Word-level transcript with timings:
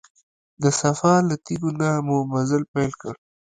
د 0.61 0.63
صفا 0.79 1.13
له 1.27 1.35
تیږو 1.45 1.71
نه 1.79 1.89
مو 2.07 2.17
مزل 2.31 2.63
پیل 2.73 2.91
کړ. 3.01 3.13